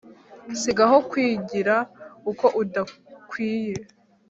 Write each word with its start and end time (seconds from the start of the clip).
si 0.59 0.69
gaho 0.77 0.97
kwigira 1.09 1.75
uko 2.31 2.45
udakwiye 2.61 3.75